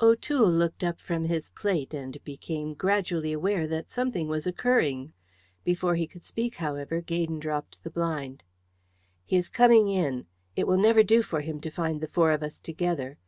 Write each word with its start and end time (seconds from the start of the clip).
O'Toole 0.00 0.50
looked 0.50 0.82
up 0.82 0.98
from 1.00 1.26
his 1.26 1.50
plate, 1.50 1.94
and 1.94 2.18
became 2.24 2.74
gradually 2.74 3.32
aware 3.32 3.68
that 3.68 3.88
something 3.88 4.26
was 4.26 4.44
occurring. 4.44 5.12
Before 5.62 5.94
he 5.94 6.08
could 6.08 6.24
speak, 6.24 6.56
however, 6.56 7.00
Gaydon 7.00 7.38
dropped 7.38 7.84
the 7.84 7.90
blind. 7.90 8.42
"He 9.26 9.36
is 9.36 9.48
coming 9.48 9.88
in. 9.88 10.26
It 10.56 10.66
will 10.66 10.76
never 10.76 11.04
do 11.04 11.22
for 11.22 11.40
him 11.40 11.60
to 11.60 11.70
find 11.70 12.00
the 12.00 12.08
four 12.08 12.32
of 12.32 12.42
us 12.42 12.58
together. 12.58 13.18